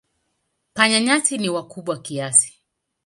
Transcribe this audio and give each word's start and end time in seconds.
Panya-nyasi 0.75 1.35
ni 1.37 1.49
wakubwa 1.55 1.95
kiasi. 2.05 2.51